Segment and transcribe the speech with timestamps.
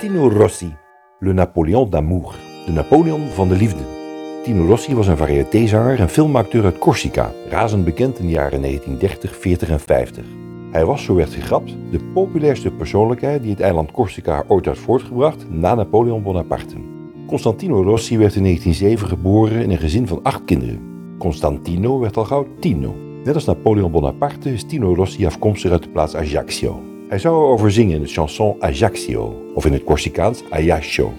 [0.00, 0.72] Tino Rossi,
[1.18, 2.34] Le Napoleon d'amour,
[2.66, 3.82] de Napoleon van de liefde.
[4.42, 9.36] Tino Rossi was een variétézanger en filmacteur uit Corsica, razend bekend in de jaren 1930,
[9.36, 10.24] 40 en 50.
[10.70, 15.50] Hij was, zo werd gegrapt, de populairste persoonlijkheid die het eiland Corsica ooit had voortgebracht
[15.50, 16.76] na Napoleon Bonaparte.
[17.26, 20.80] Constantino Rossi werd in 1907 geboren in een gezin van acht kinderen.
[21.18, 22.94] Constantino werd al gauw Tino.
[23.24, 26.89] Net als Napoleon Bonaparte is Tino Rossi afkomstig uit de plaats Ajaccio.
[27.10, 31.12] Hij zou erover zingen in de chanson Ajaccio, of in het Corsicaans Ajaccio,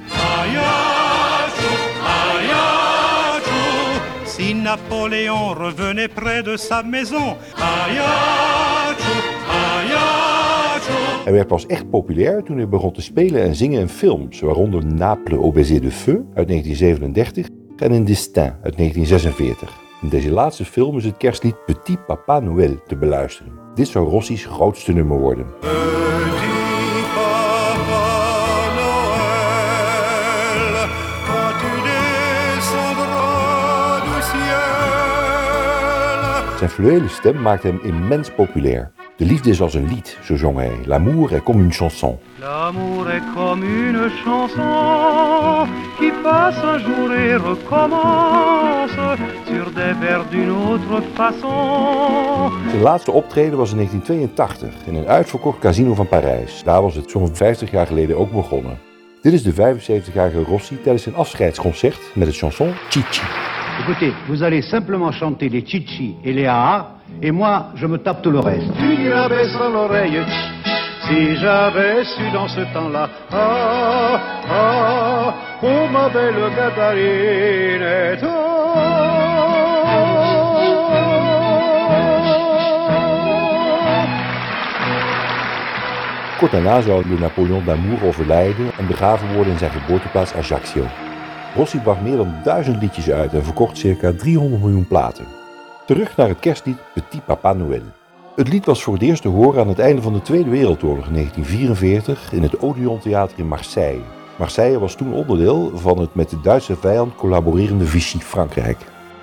[4.26, 7.36] si Napoléon revenait près de sa maison.
[7.56, 9.14] Ajaccio,
[9.50, 10.94] Ajaccio.
[11.24, 14.86] Hij werd pas echt populair toen hij begon te spelen en zingen in films, waaronder
[14.86, 19.80] Naples au baiser de feu uit 1937 en In Destin uit 1946.
[20.02, 23.61] In deze laatste film is het kerstlied Petit Papa Noël te beluisteren.
[23.74, 25.46] Dit zou Rossi's grootste nummer worden.
[36.58, 38.92] Zijn fluwele stem maakte hem immens populair.
[39.18, 40.78] De liefde is als een lied, zo zong hij.
[40.86, 42.20] L'amour est comme une chanson.
[42.40, 45.68] L'amour est comme une chanson
[46.32, 48.98] passe un jour et recommence
[49.50, 52.52] sur des vers d'une autre façon.
[52.70, 56.64] Zijn laatste optreden was in 1982 in een uitverkocht casino van Parijs.
[56.64, 58.80] Daar was het zo'n 50 jaar geleden ook begonnen.
[59.22, 63.22] Dit is de 75-jarige Rossi tijdens zijn afscheidsconcert met het chanson Chichi.
[63.80, 66.86] Écoutez, vous allez simplement chanter les chichi et les aa,
[67.20, 68.70] et moi, je me tape tout le reste.
[69.74, 70.24] L'oreille,
[71.08, 75.11] si j'avais su dans ce temps-là, ah, ah,
[75.62, 76.50] oh ma belle
[86.42, 90.86] Kort daarna zou de Napoleon d'Amour overlijden en begraven worden in zijn geboorteplaats Ajaccio.
[91.56, 95.26] Rossi bracht meer dan duizend liedjes uit en verkocht circa 300 miljoen platen.
[95.86, 97.82] Terug naar het kerstlied Petit Papa Noël.
[98.36, 101.06] Het lied was voor het eerst te horen aan het einde van de Tweede Wereldoorlog
[101.06, 104.21] in 1944 in het Odeon Theater in Marseille.
[104.42, 108.78] Marseille was toen onderdeel van het met de Duitse vijand collaborerende Vichy Frankrijk.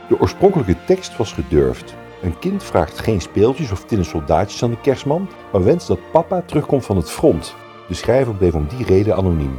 [0.09, 1.95] De oorspronkelijke tekst was gedurfd.
[2.23, 6.43] Een kind vraagt geen speeltjes of tinnen soldaatjes aan de kerstman, maar wenst dat papa
[6.43, 7.55] terugkomt van het front.
[7.89, 9.59] De schrijver bleef om die reden anoniem.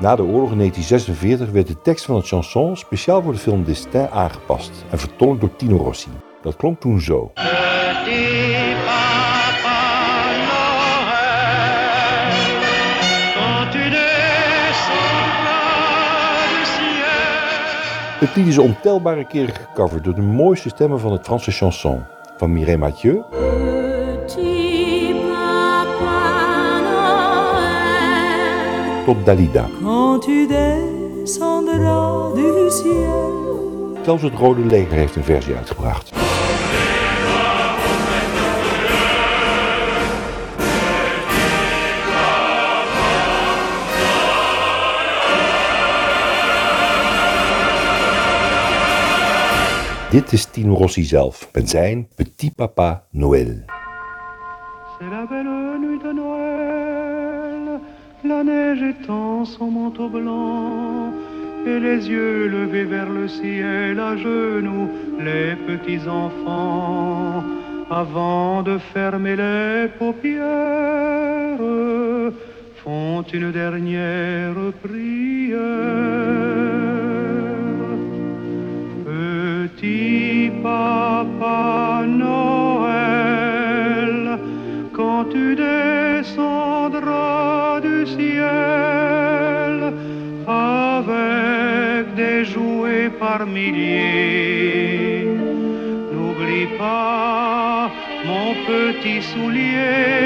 [0.00, 3.64] Na de oorlog in 1946 werd de tekst van het chanson speciaal voor de film
[3.64, 6.10] Destin aangepast en vertolkt door Tino Rossi.
[6.42, 7.30] Dat klonk toen zo.
[7.34, 8.53] Petit
[18.24, 22.04] Het lied is ontelbare keren gecoverd door de mooiste stemmen van het Franse chanson.
[22.36, 23.22] Van Mireille Mathieu
[29.04, 29.66] tot Dalida.
[29.82, 33.98] quand tu descendras du ciel.
[34.04, 36.23] Zelfs het Rode Leger heeft een versie uitgebracht.
[50.14, 53.64] Dit is Tino Rossi zelf met zijn Petit Papa Noël.
[54.98, 57.80] C'est la belle nuit de Noël,
[58.22, 61.12] la neige étend son manteau blanc,
[61.66, 64.88] et les yeux levés vers le ciel, à genoux,
[65.18, 67.42] les petits enfants,
[67.90, 71.58] avant de fermer les paupières,
[72.84, 76.83] font une dernière prière.
[80.64, 82.88] Papa Noël,
[84.94, 87.02] quand tu descendras
[87.82, 89.92] du ciel
[90.46, 95.28] avec des jouets par milliers,
[96.14, 97.90] n'oublie pas
[98.26, 100.16] mon petit soulier,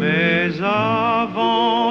[0.00, 1.83] mais avant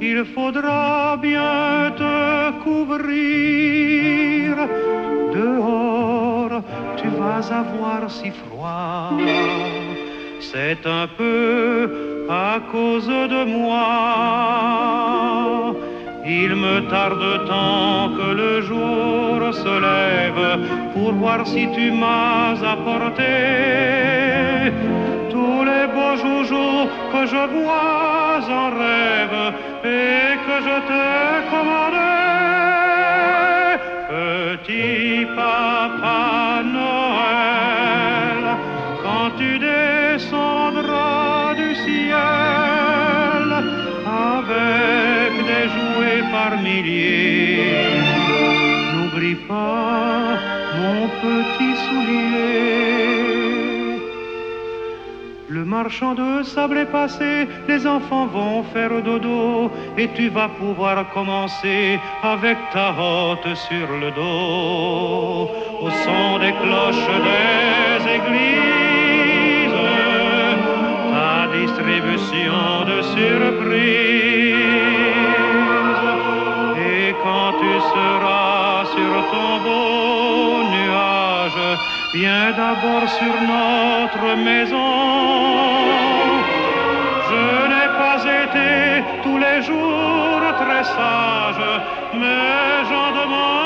[0.00, 4.56] il faudra bien te couvrir.
[5.34, 6.62] Dehors,
[6.96, 9.10] tu vas avoir si froid.
[10.40, 13.76] C'est un peu à cause de moi.
[16.26, 20.46] Il me tarde tant que le jour se lève
[20.94, 23.34] pour voir si tu m'as apporté
[25.30, 31.04] tous les beaux joujoux que je vois en rêve et que je te
[31.50, 32.00] commanderai,
[34.08, 38.42] petit papa Noël,
[39.02, 43.46] quand tu descendras du ciel
[44.06, 48.00] avec des jouets par milliers.
[48.92, 50.38] N'oublie pas
[50.78, 51.69] mon petit
[55.70, 62.00] marchand de sable est passé, les enfants vont faire dodo et tu vas pouvoir commencer
[62.24, 65.48] avec ta hotte sur le dos
[65.86, 69.80] au son des cloches des églises,
[71.12, 74.50] ta distribution de surprises.
[76.92, 81.62] Et quand tu seras sur ton beau nuage,
[82.14, 85.39] viens d'abord sur notre maison.
[90.62, 91.64] Très sage,
[92.14, 93.59] mais j'en demande